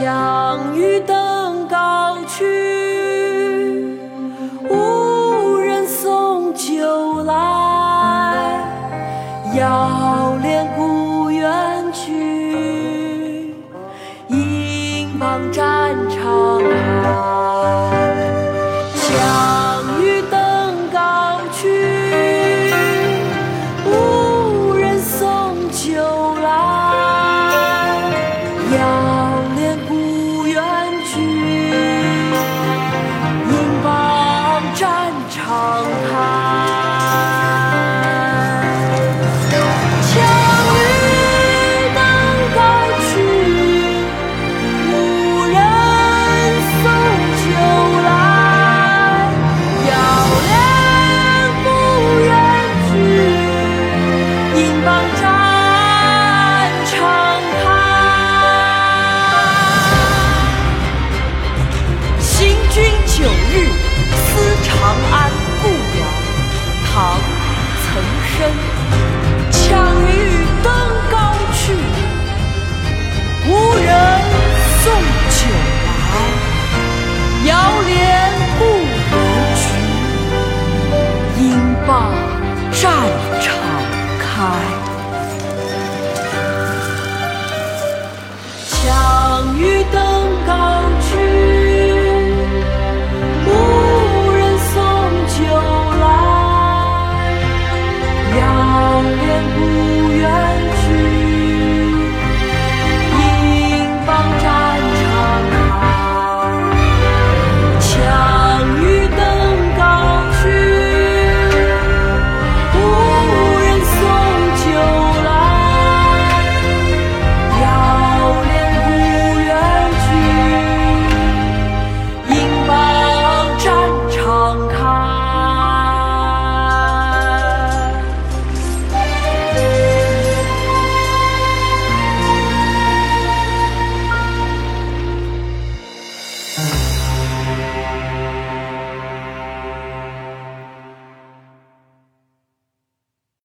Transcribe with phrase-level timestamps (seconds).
[0.00, 3.98] 强欲登高去，
[4.66, 7.34] 无人送酒来。
[9.54, 13.54] 遥怜故园去，
[14.28, 16.49] 应傍战场。
[36.20, 36.69] Bye.